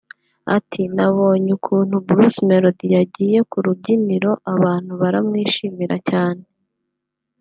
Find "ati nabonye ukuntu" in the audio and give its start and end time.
0.57-1.95